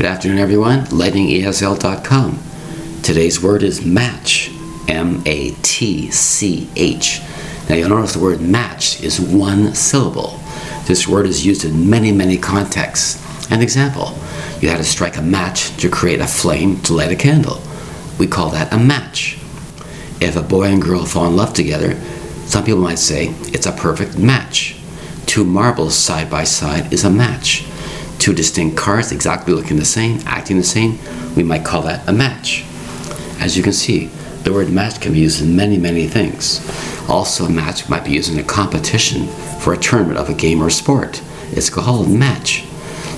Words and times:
Good 0.00 0.08
afternoon, 0.08 0.38
everyone. 0.38 0.86
LightningESL.com. 0.86 2.38
Today's 3.02 3.42
word 3.42 3.62
is 3.62 3.84
match. 3.84 4.50
M 4.88 5.22
A 5.26 5.50
T 5.60 6.10
C 6.10 6.70
H. 6.74 7.20
Now, 7.68 7.74
you'll 7.74 7.90
notice 7.90 8.14
the 8.14 8.18
word 8.18 8.40
match 8.40 9.02
is 9.02 9.20
one 9.20 9.74
syllable. 9.74 10.40
This 10.86 11.06
word 11.06 11.26
is 11.26 11.44
used 11.44 11.66
in 11.66 11.90
many, 11.90 12.12
many 12.12 12.38
contexts. 12.38 13.22
An 13.52 13.60
example 13.60 14.14
you 14.62 14.70
had 14.70 14.78
to 14.78 14.84
strike 14.84 15.18
a 15.18 15.22
match 15.22 15.76
to 15.76 15.90
create 15.90 16.20
a 16.20 16.26
flame 16.26 16.80
to 16.84 16.94
light 16.94 17.12
a 17.12 17.16
candle. 17.16 17.60
We 18.18 18.26
call 18.26 18.48
that 18.52 18.72
a 18.72 18.78
match. 18.78 19.34
If 20.18 20.34
a 20.34 20.42
boy 20.42 20.68
and 20.68 20.80
girl 20.80 21.04
fall 21.04 21.26
in 21.26 21.36
love 21.36 21.52
together, 21.52 21.94
some 22.46 22.64
people 22.64 22.80
might 22.80 22.98
say 22.98 23.34
it's 23.52 23.66
a 23.66 23.72
perfect 23.72 24.16
match. 24.16 24.80
Two 25.26 25.44
marbles 25.44 25.94
side 25.94 26.30
by 26.30 26.44
side 26.44 26.90
is 26.90 27.04
a 27.04 27.10
match. 27.10 27.66
Two 28.20 28.34
distinct 28.34 28.76
cards 28.76 29.12
exactly 29.12 29.54
looking 29.54 29.78
the 29.78 29.84
same, 29.86 30.20
acting 30.26 30.58
the 30.58 30.62
same, 30.62 30.98
we 31.34 31.42
might 31.42 31.64
call 31.64 31.80
that 31.82 32.06
a 32.06 32.12
match. 32.12 32.66
As 33.38 33.56
you 33.56 33.62
can 33.62 33.72
see, 33.72 34.10
the 34.44 34.52
word 34.52 34.68
match 34.68 35.00
can 35.00 35.14
be 35.14 35.20
used 35.20 35.40
in 35.40 35.56
many, 35.56 35.78
many 35.78 36.06
things. 36.06 36.60
Also, 37.08 37.46
a 37.46 37.50
match 37.50 37.88
might 37.88 38.04
be 38.04 38.12
used 38.12 38.30
in 38.30 38.38
a 38.38 38.42
competition 38.42 39.26
for 39.60 39.72
a 39.72 39.78
tournament 39.78 40.18
of 40.18 40.28
a 40.28 40.34
game 40.34 40.62
or 40.62 40.68
sport. 40.68 41.22
It's 41.52 41.70
called 41.70 42.10
match. 42.10 42.66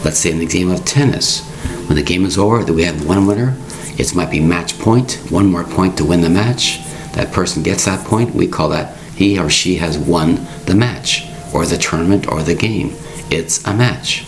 Let's 0.04 0.18
say 0.18 0.30
in 0.30 0.38
the 0.38 0.46
game 0.46 0.70
of 0.70 0.84
tennis, 0.84 1.44
when 1.88 1.96
the 1.96 2.05
game 2.05 2.24
is 2.24 2.38
over, 2.38 2.62
that 2.62 2.72
we 2.72 2.84
have 2.84 3.05
one 3.05 3.27
winner, 3.27 3.56
it 3.98 4.14
might 4.14 4.30
be 4.30 4.38
match 4.38 4.78
point, 4.78 5.14
one 5.30 5.46
more 5.46 5.64
point 5.64 5.98
to 5.98 6.05
win 6.05 6.20
the 6.20 6.30
match. 6.30 6.78
That 7.14 7.32
person 7.32 7.64
gets 7.64 7.86
that 7.86 8.06
point, 8.06 8.36
we 8.36 8.46
call 8.46 8.69
that 8.69 8.96
he 9.16 9.36
or 9.36 9.50
she 9.50 9.74
has 9.77 9.98
won 9.98 10.46
the 10.66 10.77
match, 10.77 11.27
or 11.52 11.66
the 11.66 11.77
tournament, 11.77 12.28
or 12.28 12.42
the 12.44 12.55
game. 12.55 12.94
It's 13.30 13.66
a 13.66 13.74
match. 13.74 14.27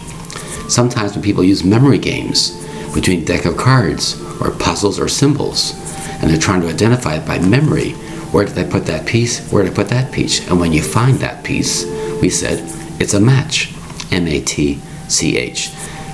Sometimes 0.68 1.14
when 1.14 1.22
people 1.22 1.44
use 1.44 1.64
memory 1.64 1.98
games 1.98 2.64
between 2.94 3.24
deck 3.24 3.44
of 3.44 3.56
cards, 3.56 4.20
or 4.40 4.50
puzzles, 4.50 4.98
or 4.98 5.08
symbols, 5.08 5.74
and 6.20 6.30
they're 6.30 6.38
trying 6.38 6.60
to 6.62 6.68
identify 6.68 7.16
it 7.16 7.26
by 7.26 7.38
memory, 7.38 7.92
where 8.32 8.44
did 8.44 8.58
I 8.58 8.64
put 8.64 8.86
that 8.86 9.06
piece? 9.06 9.46
Where 9.50 9.62
did 9.62 9.72
I 9.72 9.74
put 9.74 9.88
that 9.88 10.12
piece? 10.12 10.48
And 10.48 10.58
when 10.58 10.72
you 10.72 10.82
find 10.82 11.18
that 11.18 11.44
piece, 11.44 11.84
we 12.20 12.30
said 12.30 12.58
it's 13.00 13.14
a 13.14 13.20
match. 13.20 13.72
M 14.10 14.26
A 14.28 14.40
T 14.40 14.80
C 15.08 15.36
H. 15.36 15.70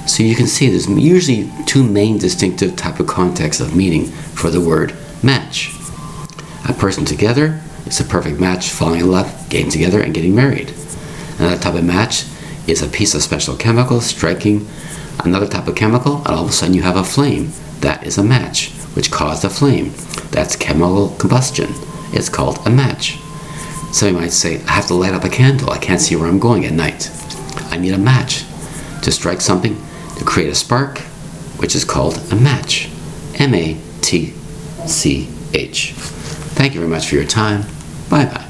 So 0.06 0.22
you 0.22 0.34
can 0.34 0.46
see 0.46 0.68
there's 0.68 0.88
usually 0.88 1.50
two 1.66 1.82
main 1.82 2.18
distinctive 2.18 2.76
type 2.76 2.98
of 2.98 3.06
contexts 3.06 3.60
of 3.60 3.76
meaning 3.76 4.06
for 4.06 4.50
the 4.50 4.60
word 4.60 4.96
match. 5.22 5.70
A 6.68 6.72
person 6.72 7.04
together 7.04 7.60
is 7.86 8.00
a 8.00 8.04
perfect 8.04 8.40
match, 8.40 8.70
falling 8.70 9.00
in 9.00 9.10
love, 9.10 9.46
getting 9.48 9.70
together, 9.70 10.00
and 10.00 10.14
getting 10.14 10.34
married. 10.34 10.74
Another 11.38 11.58
type 11.58 11.74
of 11.74 11.84
match 11.84 12.24
is 12.70 12.82
a 12.82 12.88
piece 12.88 13.14
of 13.14 13.22
special 13.22 13.56
chemical 13.56 14.00
striking 14.00 14.66
another 15.24 15.46
type 15.46 15.66
of 15.66 15.74
chemical, 15.74 16.18
and 16.18 16.28
all 16.28 16.44
of 16.44 16.50
a 16.50 16.52
sudden 16.52 16.74
you 16.74 16.82
have 16.82 16.96
a 16.96 17.04
flame. 17.04 17.50
That 17.80 18.06
is 18.06 18.18
a 18.18 18.22
match, 18.24 18.70
which 18.94 19.10
caused 19.10 19.44
a 19.44 19.50
flame. 19.50 19.92
That's 20.30 20.56
chemical 20.56 21.10
combustion. 21.16 21.68
It's 22.12 22.28
called 22.28 22.58
a 22.66 22.70
match. 22.70 23.18
Somebody 23.92 24.24
might 24.24 24.32
say, 24.32 24.62
I 24.64 24.72
have 24.72 24.86
to 24.86 24.94
light 24.94 25.14
up 25.14 25.24
a 25.24 25.28
candle. 25.28 25.70
I 25.70 25.78
can't 25.78 26.00
see 26.00 26.16
where 26.16 26.28
I'm 26.28 26.38
going 26.38 26.64
at 26.64 26.72
night. 26.72 27.10
I 27.70 27.76
need 27.76 27.92
a 27.92 27.98
match 27.98 28.44
to 29.02 29.10
strike 29.10 29.40
something 29.40 29.76
to 30.18 30.24
create 30.24 30.50
a 30.50 30.54
spark, 30.54 30.98
which 31.58 31.74
is 31.74 31.84
called 31.84 32.18
a 32.30 32.36
match. 32.36 32.88
M 33.34 33.54
A 33.54 33.80
T 34.00 34.32
C 34.86 35.28
H. 35.54 35.92
Thank 36.54 36.74
you 36.74 36.80
very 36.80 36.90
much 36.90 37.08
for 37.08 37.14
your 37.16 37.24
time. 37.24 37.62
Bye 38.08 38.26
bye. 38.26 38.49